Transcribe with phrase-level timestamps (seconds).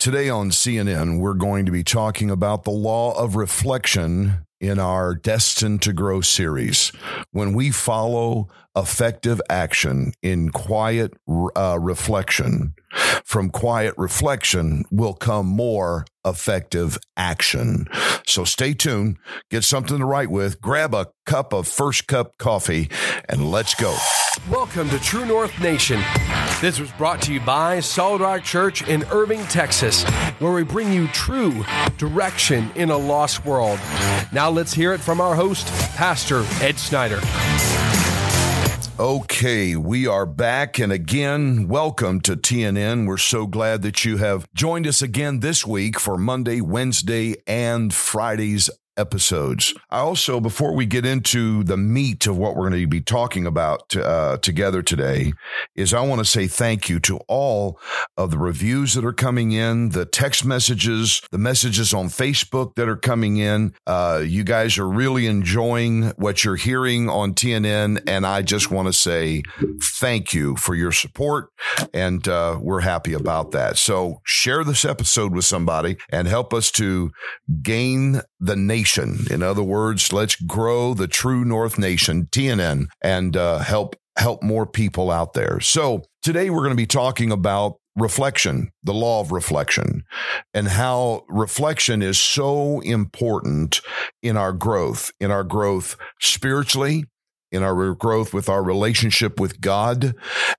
[0.00, 5.14] Today on TNN, we're going to be talking about the law of reflection in our
[5.14, 6.90] Destined to Grow series.
[7.32, 8.48] When we follow
[8.80, 11.12] effective action in quiet
[11.54, 12.74] uh, reflection,
[13.24, 17.86] from quiet reflection will come more effective action.
[18.26, 19.18] So stay tuned,
[19.50, 22.90] get something to write with, grab a cup of first cup coffee,
[23.28, 23.94] and let's go.
[24.50, 26.00] Welcome to True North Nation.
[26.60, 30.04] This was brought to you by Solid Rock Church in Irving, Texas,
[30.38, 31.64] where we bring you true
[31.98, 33.78] direction in a lost world.
[34.32, 35.66] Now let's hear it from our host,
[35.96, 37.20] Pastor Ed Snyder.
[39.00, 40.78] Okay, we are back.
[40.78, 43.06] And again, welcome to TNN.
[43.06, 47.94] We're so glad that you have joined us again this week for Monday, Wednesday, and
[47.94, 49.74] Friday's episodes.
[49.90, 53.46] I also, before we get into the meat of what we're going to be talking
[53.46, 55.32] about uh, together today,
[55.74, 57.80] is I want to say thank you to all
[58.16, 62.88] of the reviews that are coming in, the text messages, the messages on Facebook that
[62.88, 63.74] are coming in.
[63.86, 68.88] Uh, you guys are really enjoying what you're hearing on TNN, and I just want
[68.88, 69.42] to say
[69.98, 71.48] thank you for your support,
[71.94, 73.78] and uh, we're happy about that.
[73.78, 77.10] So share this episode with somebody and help us to
[77.62, 78.79] gain the nation.
[79.30, 84.66] In other words, let's grow the true North Nation, TNN, and uh, help help more
[84.66, 85.60] people out there.
[85.60, 90.04] So today we're going to be talking about reflection, the law of reflection,
[90.54, 93.80] and how reflection is so important
[94.22, 97.04] in our growth, in our growth spiritually,
[97.52, 100.14] in our growth with our relationship with God,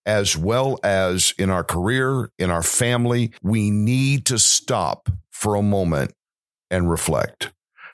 [0.05, 3.31] as well as in our career, in our family.
[3.42, 6.14] We need to stop for a moment
[6.69, 7.52] and reflect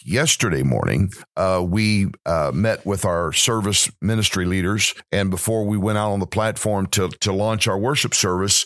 [0.08, 4.96] yesterday morning, uh, we uh, met with our service ministry leaders.
[5.12, 8.66] And before we went out on the platform to, to launch our worship service,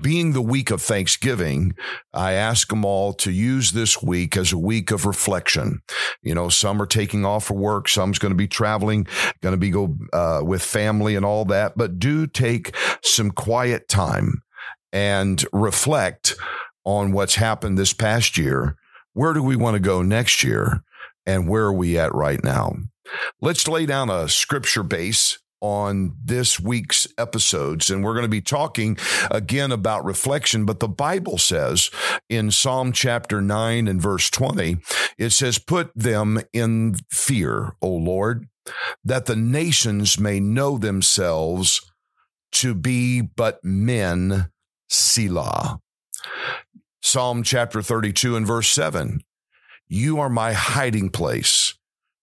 [0.00, 1.74] being the week of Thanksgiving,
[2.14, 5.80] I asked them all to use this week as a week of reflection.
[6.22, 9.06] You know, some are taking off for work, some's going to be traveling,
[9.42, 13.88] going to be go uh, with family and all that, but do take some quiet
[13.88, 14.42] time
[14.92, 16.34] and reflect
[16.84, 18.76] on what's happened this past year
[19.14, 20.82] where do we want to go next year?
[21.24, 22.74] And where are we at right now?
[23.40, 27.88] Let's lay down a scripture base on this week's episodes.
[27.88, 28.98] And we're going to be talking
[29.30, 30.64] again about reflection.
[30.64, 31.90] But the Bible says
[32.28, 34.78] in Psalm chapter 9 and verse 20,
[35.18, 38.48] it says, Put them in fear, O Lord,
[39.04, 41.80] that the nations may know themselves
[42.52, 44.50] to be but men,
[44.88, 45.80] Selah.
[47.02, 49.20] Psalm chapter 32 and verse 7
[49.88, 51.74] You are my hiding place.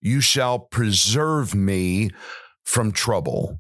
[0.01, 2.12] You shall preserve me
[2.63, 3.59] from trouble.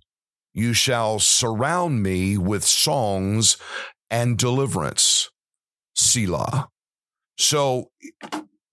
[0.53, 3.57] You shall surround me with songs
[4.09, 5.29] and deliverance.
[5.93, 6.69] Selah.
[7.37, 7.91] So,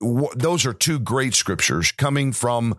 [0.00, 2.76] w- those are two great scriptures coming from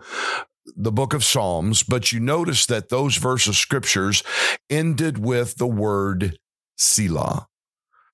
[0.76, 4.22] the book of Psalms, but you notice that those verses scriptures
[4.70, 6.38] ended with the word
[6.78, 7.47] Selah.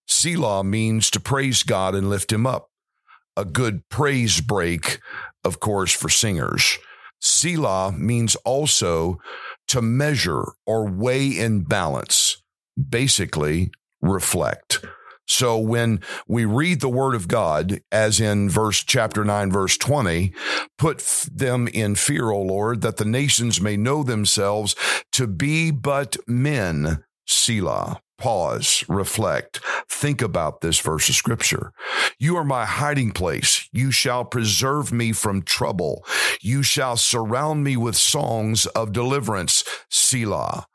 [0.06, 2.70] Selah means to praise God and lift him up.
[3.36, 5.00] A good praise break,
[5.42, 6.78] of course, for singers.
[7.20, 9.18] Selah means also
[9.68, 12.42] to measure or weigh in balance,
[12.76, 13.70] basically
[14.02, 14.84] reflect.
[15.26, 20.34] So when we read the word of God, as in verse chapter 9, verse 20,
[20.76, 20.98] put
[21.32, 24.76] them in fear, O Lord, that the nations may know themselves
[25.12, 31.72] to be but men, Selah pause, reflect, think about this verse of scripture.
[32.18, 33.68] You are my hiding place.
[33.72, 36.04] You shall preserve me from trouble.
[36.40, 39.64] You shall surround me with songs of deliverance.
[39.90, 40.66] Selah.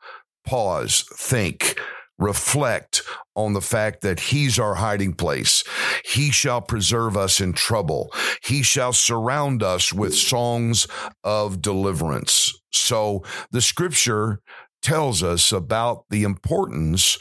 [0.46, 1.78] Pause, think,
[2.18, 3.02] reflect
[3.34, 5.64] on the fact that he's our hiding place.
[6.04, 8.12] He shall preserve us in trouble.
[8.44, 10.86] He shall surround us with songs
[11.24, 12.52] of deliverance.
[12.72, 14.40] So the scripture
[14.82, 17.18] tells us about the importance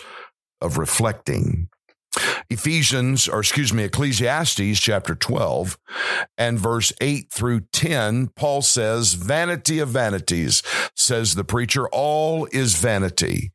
[0.61, 1.69] of reflecting.
[2.49, 5.77] Ephesians, or excuse me, Ecclesiastes chapter 12
[6.37, 10.63] and verse 8 through 10, Paul says, Vanity of vanities,
[10.95, 13.51] says the preacher, all is vanity.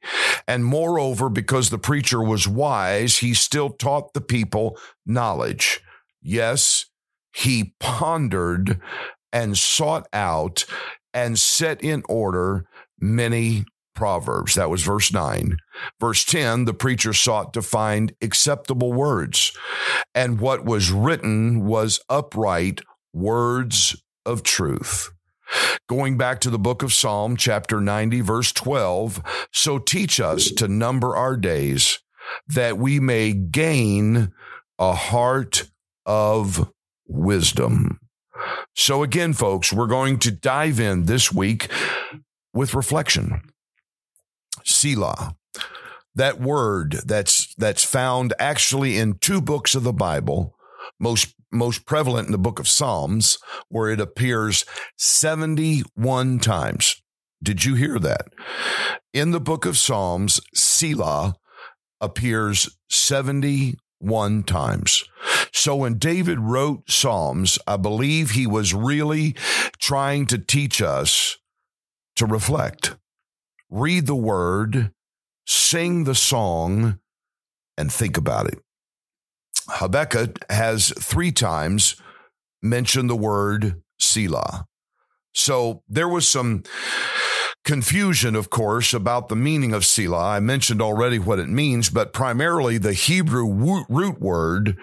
[0.46, 5.80] And moreover, because the preacher was wise, he still taught the people knowledge.
[6.22, 6.86] Yes,
[7.34, 8.80] he pondered
[9.32, 10.64] and sought out
[11.12, 12.66] and set in order
[13.00, 13.64] many
[13.94, 14.55] Proverbs.
[14.55, 15.56] That was verse 9.
[16.00, 19.56] Verse 10, the preacher sought to find acceptable words,
[20.14, 22.81] and what was written was upright
[23.12, 25.11] words of truth.
[25.88, 30.69] Going back to the book of Psalm, chapter 90, verse 12, so teach us to
[30.69, 31.99] number our days
[32.49, 34.32] that we may gain
[34.79, 35.70] a heart
[36.06, 36.73] of
[37.06, 38.00] wisdom.
[38.75, 41.69] So, again, folks, we're going to dive in this week
[42.52, 43.41] with reflection.
[44.64, 45.37] Selah.
[46.14, 50.56] That word that's that's found actually in two books of the Bible,
[51.00, 53.38] most most prevalent in the book of Psalms,
[53.69, 54.64] where it appears
[54.99, 57.02] 71 times.
[57.43, 58.26] Did you hear that?
[59.12, 61.34] In the book of Psalms, Selah
[62.00, 65.05] appears 71 times.
[65.52, 69.34] So when David wrote Psalms, I believe he was really
[69.78, 71.37] trying to teach us
[72.17, 72.96] to reflect,
[73.70, 74.93] read the word,
[75.46, 76.99] sing the song,
[77.76, 78.58] and think about it.
[79.69, 81.96] Habakkuk has three times
[82.62, 84.66] mentioned the word Selah.
[85.34, 86.62] So there was some
[87.64, 90.37] confusion, of course, about the meaning of Selah.
[90.37, 94.76] I mentioned already what it means, but primarily the Hebrew root word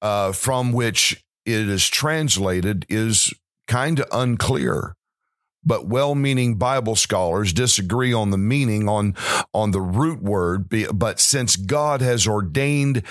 [0.00, 3.32] uh, from which it is translated is
[3.66, 4.96] kind of unclear.
[5.64, 9.14] But well-meaning Bible scholars disagree on the meaning on
[9.54, 10.68] on the root word.
[10.92, 13.02] But since God has ordained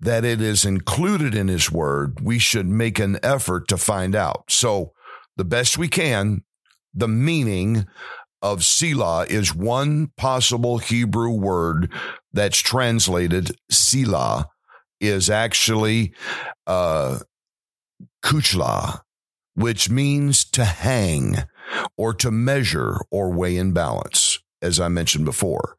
[0.00, 4.44] that it is included in His Word, we should make an effort to find out.
[4.50, 4.92] So,
[5.36, 6.44] the best we can,
[6.92, 7.86] the meaning
[8.44, 11.90] of Selah is one possible Hebrew word
[12.32, 14.48] that's translated Selah
[15.00, 16.12] is actually
[16.66, 17.20] uh,
[18.22, 19.00] kuchla,
[19.54, 21.36] which means to hang
[21.96, 25.76] or to measure or weigh in balance as I mentioned before.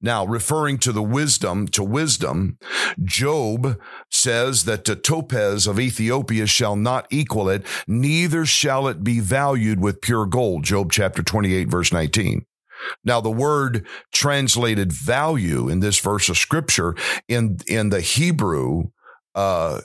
[0.00, 2.58] Now, referring to the wisdom, to wisdom,
[3.02, 3.80] Job
[4.10, 9.80] says that the topaz of Ethiopia shall not equal it, neither shall it be valued
[9.80, 10.64] with pure gold.
[10.64, 12.44] Job chapter 28, verse 19.
[13.04, 16.94] Now, the word translated value in this verse of scripture
[17.26, 18.90] in, in the Hebrew,
[19.34, 19.80] uh,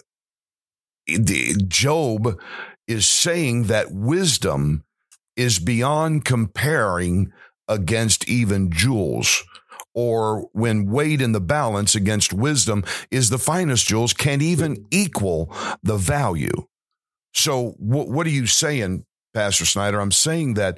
[1.07, 2.39] Job
[2.86, 4.83] is saying that wisdom
[5.42, 7.34] is beyond comparing
[7.68, 9.44] against even jewels
[9.96, 15.54] or when weighed in the balance against wisdom is the finest jewels can't even equal
[15.82, 16.68] the value.
[17.34, 19.04] So what, what are you saying,
[19.34, 20.00] Pastor Snyder?
[20.00, 20.78] I'm saying that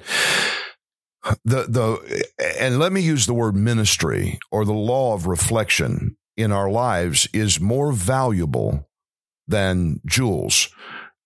[1.44, 2.24] the the
[2.58, 7.28] and let me use the word ministry or the law of reflection in our lives
[7.32, 8.88] is more valuable
[9.46, 10.68] than jewels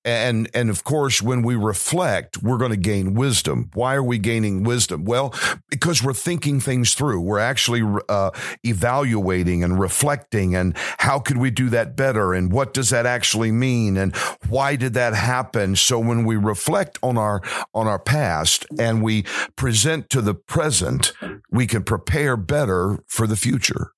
[0.05, 3.71] and and of course when we reflect we're going to gain wisdom.
[3.75, 5.05] Why are we gaining wisdom?
[5.05, 5.35] Well
[5.69, 7.21] because we're thinking things through.
[7.21, 8.31] We're actually uh,
[8.65, 12.33] evaluating and reflecting and how could we do that better?
[12.33, 13.97] And what does that actually mean?
[13.97, 14.15] And
[14.49, 15.77] why did that happen?
[15.77, 17.43] So when we reflect on our
[17.75, 19.25] on our past and we
[19.57, 21.13] present to the present
[21.51, 23.93] we can prepare better for the future.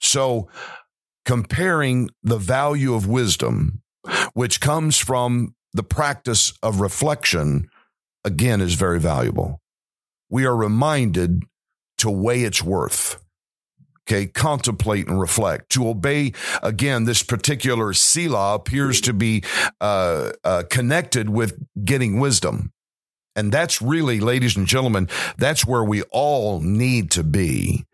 [0.00, 0.48] So
[1.24, 3.80] comparing the value of wisdom
[4.32, 7.68] which comes from the practice of reflection,
[8.24, 9.60] again, is very valuable.
[10.30, 11.42] We are reminded
[11.98, 13.20] to weigh its worth.
[14.06, 15.70] Okay, contemplate and reflect.
[15.72, 19.42] To obey, again, this particular Selah appears to be
[19.80, 22.72] uh, uh, connected with getting wisdom.
[23.34, 25.08] And that's really, ladies and gentlemen,
[25.38, 27.86] that's where we all need to be,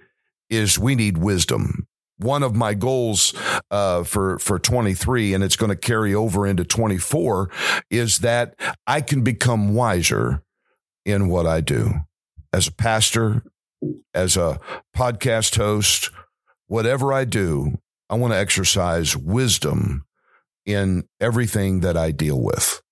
[0.51, 1.87] is we need wisdom
[2.21, 3.35] one of my goals
[3.71, 7.50] uh, for for 23 and it's going to carry over into 24
[7.91, 8.55] is that
[8.87, 10.43] I can become wiser
[11.05, 11.93] in what I do.
[12.53, 13.43] As a pastor
[14.12, 14.61] as a
[14.95, 16.11] podcast host
[16.67, 17.79] whatever I do
[18.11, 20.05] I want to exercise wisdom
[20.67, 22.83] in everything that I deal with.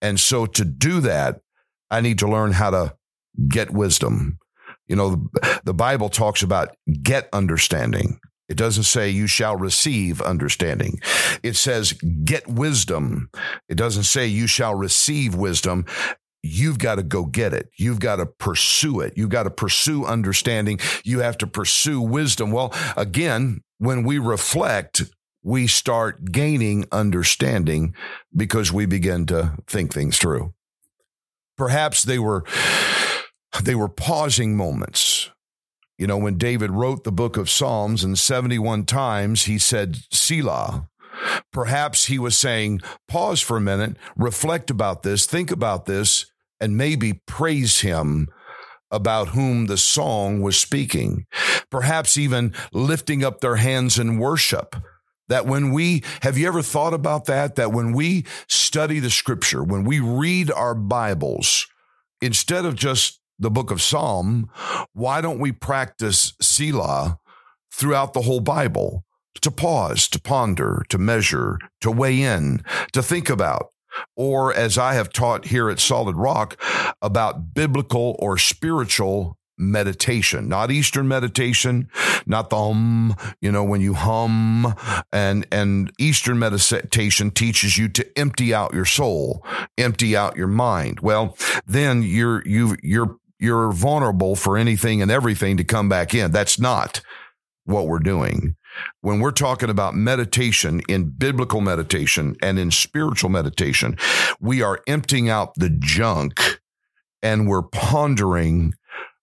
[0.00, 1.40] And so to do that
[1.90, 2.94] I need to learn how to
[3.48, 4.38] get wisdom.
[4.88, 10.20] You know the, the bible talks about get understanding it doesn't say you shall receive
[10.20, 11.00] understanding.
[11.44, 11.92] It says
[12.24, 13.30] get wisdom.
[13.68, 15.86] It doesn't say you shall receive wisdom.
[16.42, 17.70] You've got to go get it.
[17.76, 19.12] You've got to pursue it.
[19.16, 20.80] You've got to pursue understanding.
[21.04, 22.50] You have to pursue wisdom.
[22.50, 25.04] Well, again, when we reflect,
[25.44, 27.94] we start gaining understanding
[28.34, 30.52] because we begin to think things through.
[31.56, 32.44] Perhaps they were
[33.62, 35.30] they were pausing moments
[36.00, 40.88] you know, when David wrote the book of Psalms and 71 times he said Selah,
[41.52, 46.24] perhaps he was saying, pause for a minute, reflect about this, think about this,
[46.58, 48.28] and maybe praise him
[48.90, 51.26] about whom the song was speaking.
[51.70, 54.76] Perhaps even lifting up their hands in worship.
[55.28, 57.56] That when we, have you ever thought about that?
[57.56, 61.66] That when we study the scripture, when we read our Bibles,
[62.22, 64.48] instead of just the book of Psalm,
[64.92, 67.18] why don't we practice Selah
[67.72, 69.04] throughout the whole Bible?
[69.40, 73.72] to pause, to ponder, to measure, to weigh in, to think about.
[74.16, 76.60] Or, as I have taught here at Solid Rock,
[77.02, 81.88] about biblical or spiritual meditation, not Eastern meditation,
[82.24, 84.74] not the hum, you know, when you hum
[85.12, 89.44] and, and Eastern meditation teaches you to empty out your soul,
[89.76, 91.00] empty out your mind.
[91.00, 96.30] Well, then you're, you, you're, you're vulnerable for anything and everything to come back in.
[96.30, 97.00] That's not
[97.64, 98.56] what we're doing.
[99.00, 103.96] When we're talking about meditation in biblical meditation and in spiritual meditation,
[104.40, 106.60] we are emptying out the junk
[107.22, 108.74] and we're pondering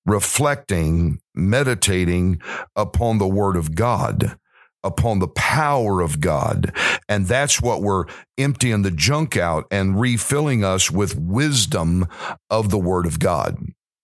[0.07, 2.41] reflecting, meditating
[2.75, 4.37] upon the word of God,
[4.83, 6.71] upon the power of God.
[7.09, 8.05] And that's what we're
[8.37, 12.07] emptying the junk out and refilling us with wisdom
[12.49, 13.57] of the word of God.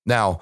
[0.05, 0.41] Now,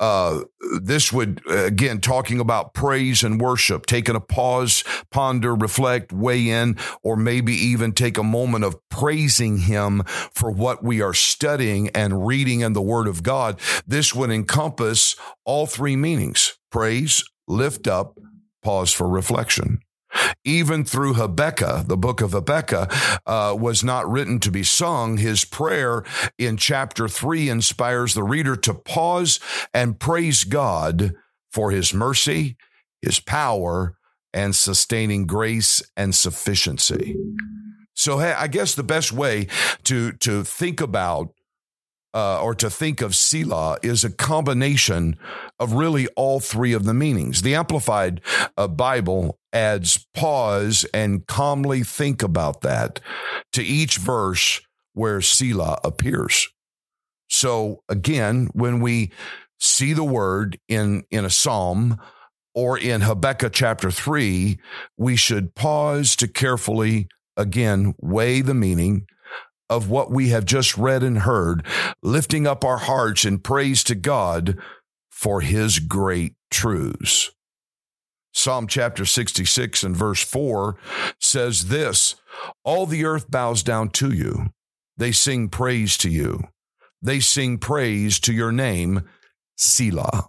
[0.00, 0.42] uh,
[0.80, 6.76] this would again talking about praise and worship, taking a pause, ponder, reflect, weigh in,
[7.02, 12.26] or maybe even take a moment of praising Him for what we are studying and
[12.26, 13.58] reading in the Word of God.
[13.86, 18.18] This would encompass all three meanings praise, lift up,
[18.62, 19.80] pause for reflection.
[20.44, 22.92] Even through Habakkuk, the book of Habakkuk
[23.26, 25.16] uh, was not written to be sung.
[25.16, 26.04] His prayer
[26.38, 29.40] in chapter three inspires the reader to pause
[29.74, 31.14] and praise God
[31.50, 32.56] for his mercy,
[33.02, 33.96] his power,
[34.32, 37.16] and sustaining grace and sufficiency.
[37.94, 39.48] So, hey, I guess the best way
[39.84, 41.34] to, to think about
[42.14, 45.18] uh, or to think of Selah is a combination
[45.60, 47.42] of really all three of the meanings.
[47.42, 48.20] The Amplified
[48.56, 53.00] uh, Bible adds pause and calmly think about that
[53.52, 54.60] to each verse
[54.92, 56.48] where Selah appears.
[57.28, 59.10] So again, when we
[59.58, 61.98] see the word in, in a psalm
[62.54, 64.58] or in Habakkuk chapter three,
[64.96, 69.06] we should pause to carefully again weigh the meaning
[69.70, 71.64] of what we have just read and heard,
[72.02, 74.58] lifting up our hearts in praise to God
[75.18, 77.32] for his great truths.
[78.32, 80.76] Psalm chapter 66 and verse 4
[81.20, 82.14] says this
[82.62, 84.50] All the earth bows down to you.
[84.96, 86.44] They sing praise to you.
[87.02, 89.08] They sing praise to your name,
[89.56, 90.28] Selah.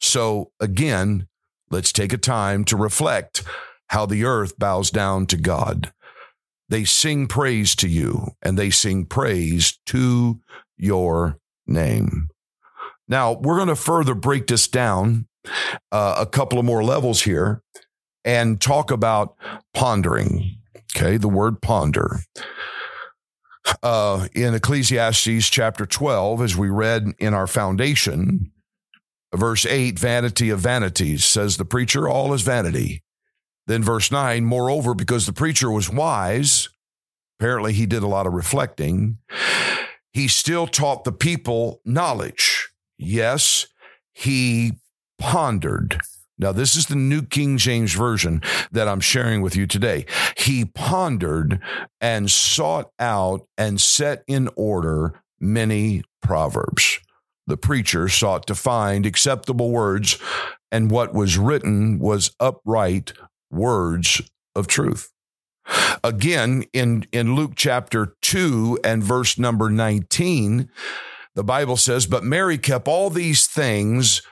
[0.00, 1.28] So again,
[1.70, 3.44] let's take a time to reflect
[3.86, 5.92] how the earth bows down to God.
[6.68, 10.40] They sing praise to you and they sing praise to
[10.76, 12.30] your name.
[13.08, 15.26] Now, we're going to further break this down
[15.90, 17.62] uh, a couple of more levels here
[18.24, 19.36] and talk about
[19.72, 20.58] pondering.
[20.94, 22.20] Okay, the word ponder.
[23.82, 28.50] Uh, in Ecclesiastes chapter 12, as we read in our foundation,
[29.34, 33.02] verse 8, vanity of vanities, says the preacher, all is vanity.
[33.66, 36.70] Then verse 9, moreover, because the preacher was wise,
[37.38, 39.18] apparently he did a lot of reflecting,
[40.12, 42.47] he still taught the people knowledge.
[42.98, 43.66] Yes,
[44.12, 44.72] he
[45.18, 45.98] pondered.
[46.38, 50.06] Now, this is the New King James Version that I'm sharing with you today.
[50.36, 51.60] He pondered
[52.00, 57.00] and sought out and set in order many proverbs.
[57.46, 60.18] The preacher sought to find acceptable words,
[60.70, 63.12] and what was written was upright,
[63.50, 64.20] words
[64.54, 65.10] of truth.
[66.04, 70.68] Again, in, in Luke chapter 2 and verse number 19,
[71.38, 74.22] the Bible says, But Mary kept all these things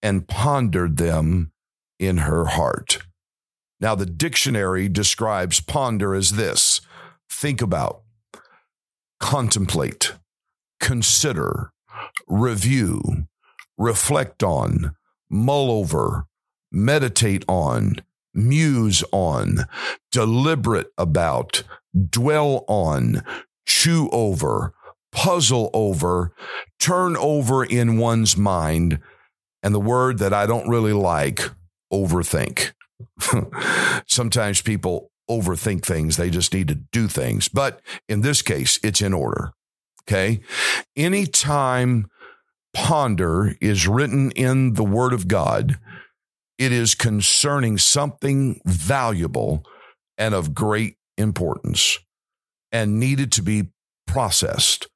[0.00, 1.50] and pondered them
[1.98, 3.02] in her heart.
[3.80, 6.80] Now, the dictionary describes ponder as this
[7.28, 8.02] think about,
[9.18, 10.14] contemplate,
[10.78, 11.72] consider,
[12.28, 13.26] review,
[13.76, 14.94] reflect on,
[15.28, 16.28] mull over,
[16.70, 17.96] meditate on,
[18.32, 19.64] muse on,
[20.12, 21.64] deliberate about,
[22.08, 23.24] dwell on,
[23.66, 24.74] chew over,
[25.12, 26.32] puzzle over,
[26.80, 28.98] turn over in one's mind,
[29.62, 31.42] and the word that I don't really like,
[31.92, 32.72] overthink.
[34.08, 37.48] Sometimes people overthink things, they just need to do things.
[37.48, 39.52] But in this case, it's in order.
[40.02, 40.40] Okay.
[40.96, 42.08] Anytime
[42.74, 45.78] ponder is written in the word of God,
[46.58, 49.64] it is concerning something valuable
[50.18, 51.98] and of great importance
[52.70, 53.68] and needed to be
[54.06, 54.88] processed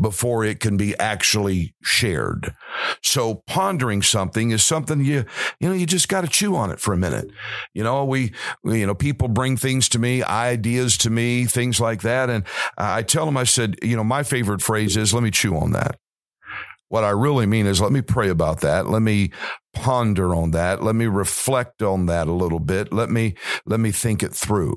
[0.00, 2.54] before it can be actually shared.
[3.02, 5.24] So pondering something is something you
[5.60, 7.30] you know you just got to chew on it for a minute.
[7.72, 8.32] You know, we,
[8.62, 12.44] we, you know people bring things to me, ideas to me, things like that and
[12.76, 15.72] I tell them I said, you know, my favorite phrase is let me chew on
[15.72, 15.96] that.
[16.88, 18.86] What I really mean is let me pray about that.
[18.86, 19.32] Let me
[19.72, 20.82] ponder on that.
[20.82, 22.92] Let me reflect on that a little bit.
[22.92, 23.34] Let me
[23.66, 24.76] let me think it through.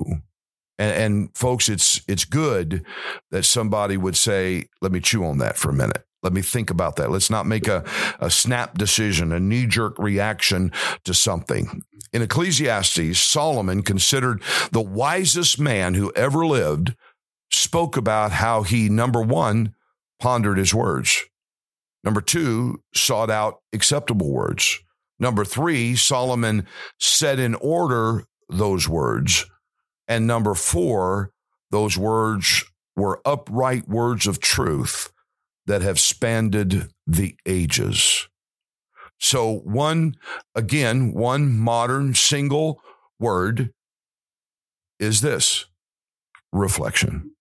[0.78, 2.84] And, and folks, it's it's good
[3.30, 6.68] that somebody would say, "Let me chew on that for a minute." Let me think
[6.70, 7.10] about that.
[7.10, 7.84] Let's not make a,
[8.18, 10.72] a snap decision, a knee jerk reaction
[11.04, 11.82] to something.
[12.12, 14.42] In Ecclesiastes, Solomon, considered
[14.72, 16.96] the wisest man who ever lived,
[17.50, 19.74] spoke about how he, number one,
[20.18, 21.24] pondered his words.
[22.02, 24.80] Number two, sought out acceptable words.
[25.20, 26.66] Number three, Solomon
[26.98, 29.46] set in order those words.
[30.08, 31.32] And number four,
[31.70, 32.64] those words
[32.96, 35.12] were upright words of truth
[35.66, 36.54] that have spanned
[37.06, 38.26] the ages.
[39.20, 40.16] So, one,
[40.54, 42.80] again, one modern single
[43.20, 43.72] word
[44.98, 45.66] is this
[46.52, 47.32] reflection.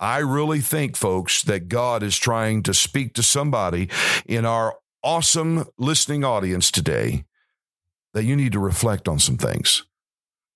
[0.00, 3.88] I really think, folks, that God is trying to speak to somebody
[4.26, 7.24] in our awesome listening audience today
[8.14, 9.84] that you need to reflect on some things.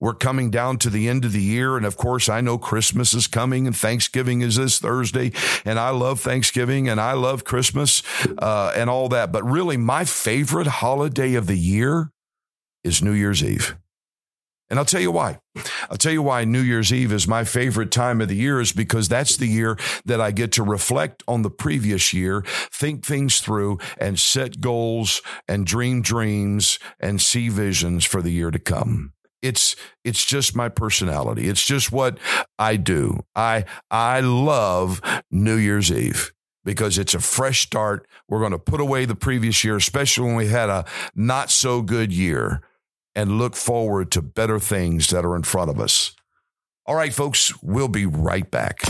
[0.01, 1.77] We're coming down to the end of the year.
[1.77, 5.33] And of course, I know Christmas is coming and Thanksgiving is this Thursday.
[5.65, 8.03] And I love Thanksgiving and I love Christmas
[8.39, 9.33] uh, and all that.
[9.33, 12.11] But really, my favorite holiday of the year
[12.85, 13.77] is New Year's Eve.
[14.69, 15.39] And I'll tell you why.
[15.89, 18.73] I'll tell you why New Year's Eve is my favorite time of the year is
[18.73, 23.39] because that's the year that I get to reflect on the previous year, think things
[23.39, 29.13] through, and set goals and dream dreams and see visions for the year to come.
[29.47, 31.49] It's it's just my personality.
[31.49, 32.19] It's just what
[32.59, 33.21] I do.
[33.35, 35.01] I I love
[35.31, 36.33] New Year's Eve
[36.65, 38.07] because it's a fresh start.
[38.29, 40.85] We're going to put away the previous year, especially when we had a
[41.15, 42.61] not so good year
[43.15, 46.15] and look forward to better things that are in front of us.
[46.85, 48.81] All right, folks, we'll be right back.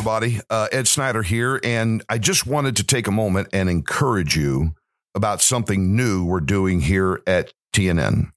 [0.00, 0.40] Everybody.
[0.48, 1.60] Uh, Ed Snyder here.
[1.62, 4.74] And I just wanted to take a moment and encourage you
[5.14, 8.30] about something new we're doing here at TNN.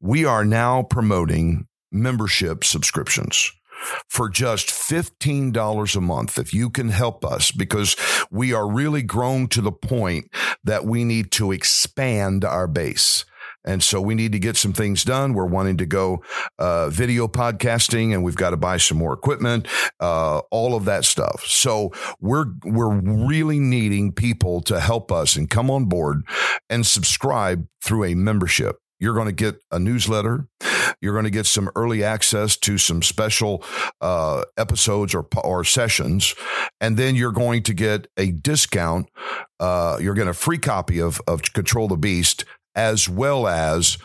[0.00, 3.50] We are now promoting membership subscriptions
[4.08, 7.96] for just $15 a month if you can help us because
[8.30, 10.30] we are really grown to the point
[10.62, 13.24] that we need to expand our base.
[13.64, 15.32] And so we need to get some things done.
[15.34, 16.22] We're wanting to go
[16.58, 19.66] uh, video podcasting, and we've got to buy some more equipment,
[20.00, 21.44] uh, all of that stuff.
[21.46, 26.22] So we're we're really needing people to help us and come on board
[26.68, 28.76] and subscribe through a membership.
[29.00, 30.46] You're going to get a newsletter.
[31.00, 33.64] You're going to get some early access to some special
[34.00, 36.34] uh, episodes or or sessions,
[36.80, 39.10] and then you're going to get a discount.
[39.60, 42.44] Uh, you're getting a free copy of of Control the Beast,
[42.74, 43.98] as well as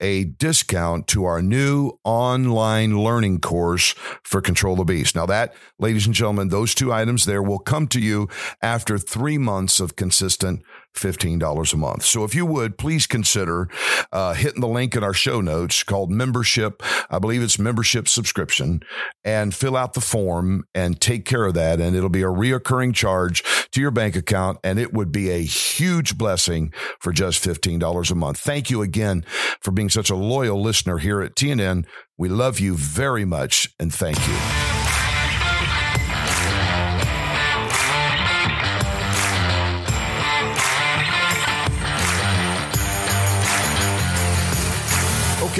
[0.00, 5.14] a discount to our new online learning course for Control the Beast.
[5.16, 8.28] Now, that, ladies and gentlemen, those two items there will come to you
[8.62, 10.62] after three months of consistent
[10.98, 12.04] $15 a month.
[12.04, 13.68] So if you would, please consider
[14.12, 16.82] uh, hitting the link in our show notes called membership.
[17.10, 18.80] I believe it's membership subscription
[19.24, 21.80] and fill out the form and take care of that.
[21.80, 24.58] And it'll be a reoccurring charge to your bank account.
[24.64, 28.38] And it would be a huge blessing for just $15 a month.
[28.40, 29.24] Thank you again
[29.60, 31.86] for being such a loyal listener here at TNN.
[32.16, 34.67] We love you very much and thank you.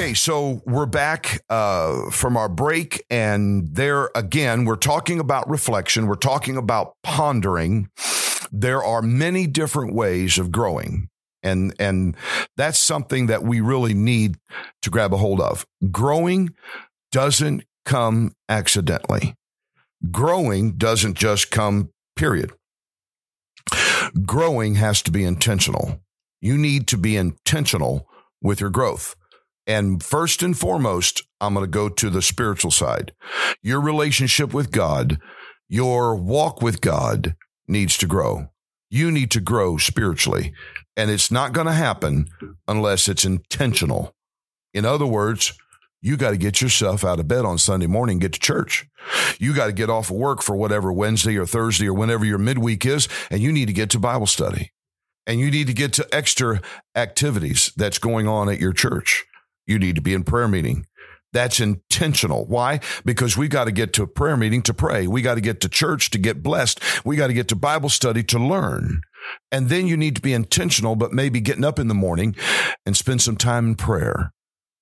[0.08, 6.06] Okay, so we're back uh, from our break, and there again, we're talking about reflection.
[6.06, 7.90] We're talking about pondering.
[8.50, 11.10] There are many different ways of growing,
[11.42, 12.16] and and
[12.56, 14.38] that's something that we really need
[14.80, 15.66] to grab a hold of.
[15.90, 16.54] Growing
[17.12, 19.34] doesn't come accidentally.
[20.10, 21.90] Growing doesn't just come.
[22.16, 22.54] Period.
[24.24, 26.00] Growing has to be intentional.
[26.40, 28.08] You need to be intentional
[28.40, 29.14] with your growth.
[29.68, 33.12] And first and foremost, I'm going to go to the spiritual side.
[33.62, 35.20] Your relationship with God,
[35.68, 37.36] your walk with God
[37.68, 38.48] needs to grow.
[38.88, 40.54] You need to grow spiritually.
[40.96, 42.28] And it's not going to happen
[42.66, 44.14] unless it's intentional.
[44.72, 45.52] In other words,
[46.00, 48.86] you got to get yourself out of bed on Sunday morning, get to church.
[49.38, 52.38] You got to get off of work for whatever Wednesday or Thursday or whenever your
[52.38, 54.72] midweek is, and you need to get to Bible study.
[55.26, 56.62] And you need to get to extra
[56.96, 59.26] activities that's going on at your church
[59.68, 60.86] you need to be in prayer meeting.
[61.32, 62.46] That's intentional.
[62.46, 62.80] Why?
[63.04, 65.06] Because we got to get to a prayer meeting to pray.
[65.06, 66.80] We got to get to church to get blessed.
[67.04, 69.02] We got to get to Bible study to learn.
[69.52, 72.34] And then you need to be intentional, but maybe getting up in the morning
[72.86, 74.32] and spend some time in prayer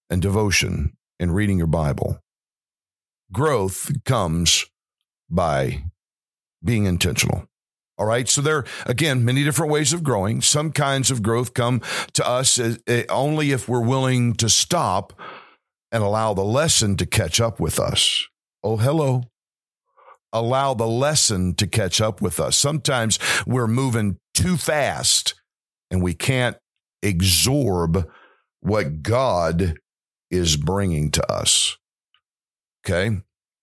[0.08, 2.20] and devotion and reading your Bible.
[3.32, 4.66] Growth comes
[5.28, 5.82] by
[6.62, 7.48] being intentional.
[7.98, 8.28] All right.
[8.28, 10.42] So there, are again, many different ways of growing.
[10.42, 11.80] Some kinds of growth come
[12.12, 15.14] to us eh, only if we're willing to stop
[15.90, 18.26] and allow the lesson to catch up with us.
[18.62, 19.22] Oh, hello.
[20.32, 22.56] Allow the lesson to catch up with us.
[22.56, 25.34] Sometimes we're moving too fast
[25.90, 26.56] and we can't
[27.02, 28.08] absorb
[28.60, 29.76] what God
[30.30, 31.78] is bringing to us.
[32.84, 33.22] Okay.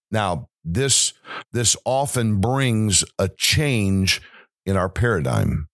[0.10, 1.14] Now, this
[1.52, 4.22] this often brings a change
[4.66, 5.68] in our paradigm.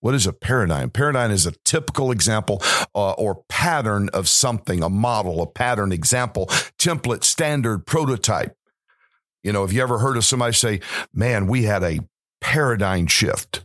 [0.00, 0.90] What is a paradigm?
[0.90, 2.62] Paradigm is a typical example
[2.94, 6.46] uh, or pattern of something, a model, a pattern, example,
[6.78, 8.56] template, standard, prototype.
[9.42, 10.80] You know, have you ever heard of somebody say,
[11.12, 12.00] man, we had a
[12.40, 13.64] paradigm shift?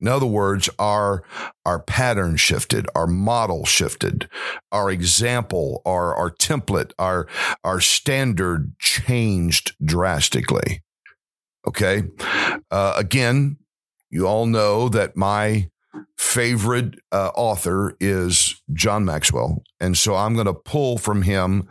[0.00, 1.24] In other words, our,
[1.64, 4.28] our pattern shifted, our model shifted,
[4.70, 7.26] our example, our, our template, our,
[7.64, 10.82] our standard changed drastically.
[11.66, 12.04] Okay.
[12.70, 13.56] Uh, again,
[14.10, 15.68] you all know that my
[16.16, 19.62] favorite uh, author is John Maxwell.
[19.80, 21.68] And so I'm going to pull from him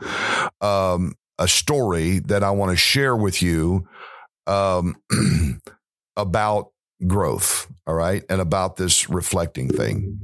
[0.61, 3.87] um, a story that I want to share with you
[4.47, 4.95] um,
[6.17, 6.71] about
[7.05, 10.19] growth, all right, and about this reflecting thing.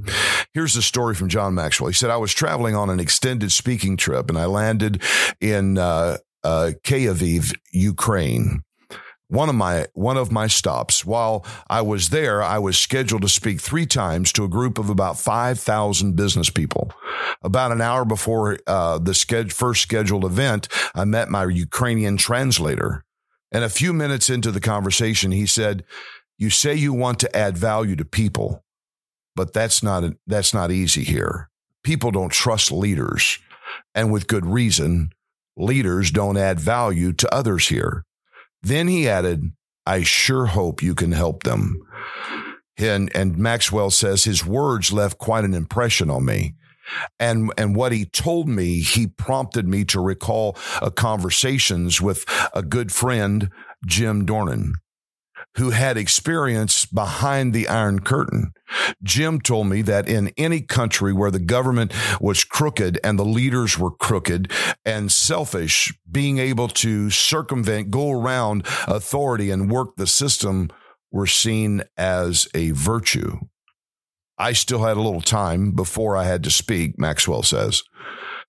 [0.52, 1.88] Here's the story from John Maxwell.
[1.88, 5.02] He said, I was traveling on an extended speaking trip and I landed
[5.40, 8.62] in uh, uh, Kyiv, Ukraine.
[9.28, 11.04] One of my one of my stops.
[11.04, 14.90] While I was there, I was scheduled to speak three times to a group of
[14.90, 16.92] about five thousand business people.
[17.42, 19.14] About an hour before uh, the
[19.52, 23.04] first scheduled event, I met my Ukrainian translator.
[23.50, 25.84] And a few minutes into the conversation, he said,
[26.38, 28.64] you say you want to add value to people,
[29.36, 31.50] but that's not that's not easy here.
[31.82, 33.38] People don't trust leaders,
[33.94, 35.10] and with good reason.
[35.56, 38.04] Leaders don't add value to others here.
[38.62, 39.52] Then he added,
[39.86, 41.80] I sure hope you can help them.
[42.76, 46.54] And, and Maxwell says his words left quite an impression on me.
[47.20, 52.62] And, and what he told me, he prompted me to recall a conversations with a
[52.62, 53.48] good friend,
[53.86, 54.72] Jim Dornan
[55.56, 58.52] who had experience behind the Iron Curtain.
[59.02, 63.78] Jim told me that in any country where the government was crooked and the leaders
[63.78, 64.50] were crooked
[64.84, 70.70] and selfish, being able to circumvent, go around authority and work the system
[71.12, 73.38] were seen as a virtue.
[74.36, 77.84] I still had a little time before I had to speak, Maxwell says.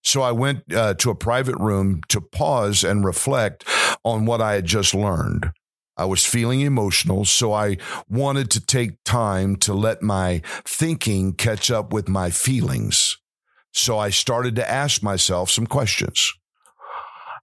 [0.04, 3.65] So I went uh, to a private room to pause and reflect
[4.04, 5.52] on what I had just learned.
[5.98, 7.78] I was feeling emotional, so I
[8.10, 13.18] wanted to take time to let my thinking catch up with my feelings.
[13.74, 16.34] So I started to ask myself some questions.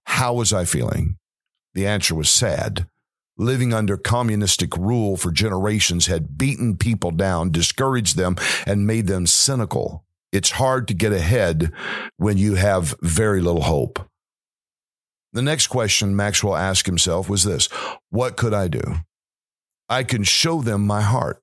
[0.05, 1.17] How was I feeling?
[1.73, 2.87] The answer was sad.
[3.37, 8.35] Living under communistic rule for generations had beaten people down, discouraged them,
[8.67, 10.05] and made them cynical.
[10.31, 11.71] It's hard to get ahead
[12.17, 14.07] when you have very little hope.
[15.33, 17.67] The next question Maxwell asked himself was this
[18.09, 18.81] What could I do?
[19.89, 21.41] I can show them my heart.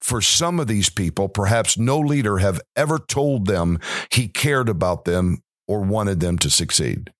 [0.00, 3.78] For some of these people, perhaps no leader have ever told them
[4.10, 7.10] he cared about them or wanted them to succeed.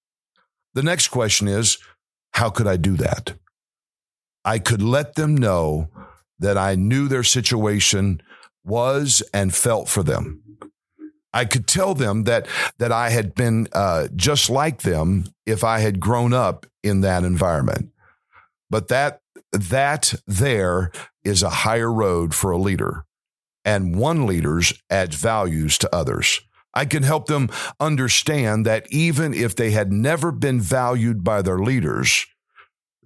[0.74, 1.78] The next question is
[2.32, 3.34] How could I do that?
[4.44, 5.88] I could let them know
[6.38, 8.20] that I knew their situation
[8.64, 10.42] was and felt for them.
[11.34, 12.46] I could tell them that
[12.78, 17.24] that I had been uh, just like them if I had grown up in that
[17.24, 17.90] environment.
[18.70, 19.20] But that
[19.52, 20.92] that there
[21.24, 23.04] is a higher road for a leader,
[23.64, 26.40] and one leader's adds values to others.
[26.72, 31.58] I can help them understand that even if they had never been valued by their
[31.58, 32.26] leaders,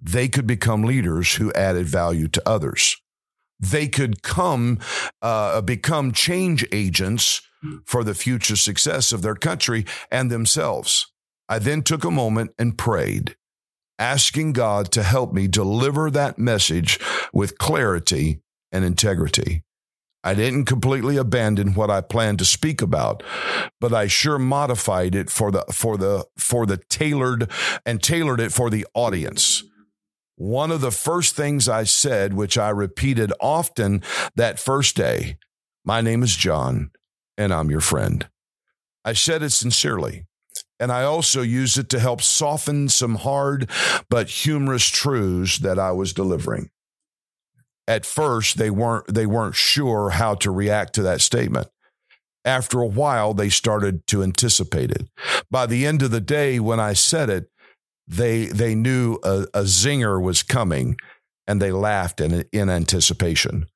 [0.01, 2.97] they could become leaders who added value to others.
[3.59, 4.79] They could come,
[5.21, 7.41] uh, become change agents
[7.85, 11.11] for the future success of their country and themselves.
[11.47, 13.35] I then took a moment and prayed,
[13.97, 16.99] asking God to help me deliver that message
[17.33, 18.41] with clarity
[18.71, 19.63] and integrity.
[20.23, 23.23] I didn't completely abandon what I planned to speak about,
[23.79, 27.49] but I sure modified it for the for the for the tailored
[27.85, 29.63] and tailored it for the audience.
[30.35, 34.03] One of the first things I said, which I repeated often
[34.35, 35.37] that first day,
[35.85, 36.91] my name is John
[37.39, 38.27] and I'm your friend.
[39.03, 40.25] I said it sincerely.
[40.79, 43.69] And I also used it to help soften some hard
[44.09, 46.69] but humorous truths that I was delivering.
[47.87, 51.67] At first, they weren't they weren't sure how to react to that statement.
[52.45, 55.09] After a while, they started to anticipate it.
[55.49, 57.49] By the end of the day, when I said it,
[58.07, 60.97] they they knew a, a zinger was coming,
[61.47, 63.67] and they laughed in in anticipation.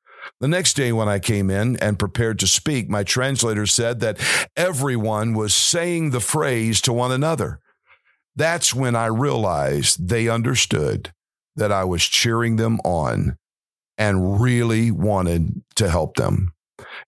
[0.44, 4.20] The next day, when I came in and prepared to speak, my translator said that
[4.58, 7.62] everyone was saying the phrase to one another.
[8.36, 11.14] That's when I realized they understood
[11.56, 13.38] that I was cheering them on
[13.98, 16.52] and really wanted to help them.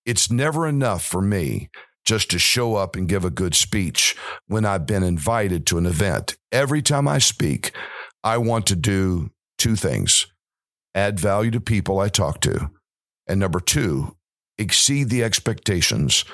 [0.06, 1.70] It's never enough for me
[2.06, 4.16] just to show up and give a good speech
[4.48, 6.38] when I've been invited to an event.
[6.54, 7.74] Every time I speak,
[8.24, 10.26] I want to do two things
[10.94, 12.70] add value to people I talk to,
[13.28, 14.16] and number two,
[14.58, 16.26] exceed the expectations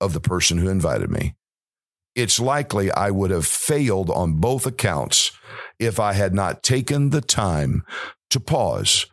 [0.00, 1.34] of the person who invited me.
[2.14, 5.32] It's likely I would have failed on both accounts
[5.78, 7.84] if I had not taken the time
[8.30, 9.06] to pause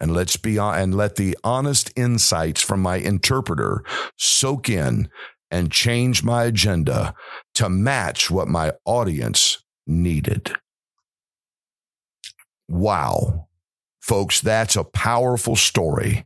[0.00, 3.84] and let's be and let the honest insights from my interpreter
[4.16, 5.10] soak in
[5.50, 7.14] and change my agenda
[7.54, 10.52] to match what my audience needed.
[12.68, 13.48] Wow.
[14.00, 16.24] Folks, that's a powerful story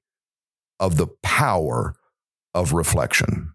[0.81, 1.95] of the power
[2.53, 3.53] of reflection.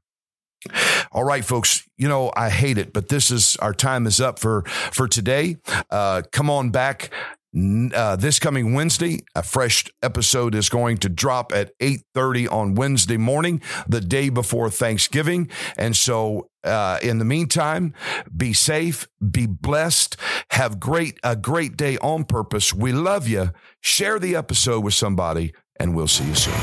[1.11, 1.87] All right, folks.
[1.97, 5.57] You know I hate it, but this is our time is up for for today.
[5.89, 7.11] Uh, come on back
[7.55, 13.17] uh, this coming Wednesday, a fresh episode is going to drop at 8:30 on Wednesday
[13.17, 15.49] morning, the day before Thanksgiving.
[15.75, 17.95] And so, uh, in the meantime,
[18.35, 20.15] be safe, be blessed,
[20.51, 22.71] have great a great day on purpose.
[22.71, 23.51] We love you.
[23.81, 26.53] Share the episode with somebody, and we'll see you soon.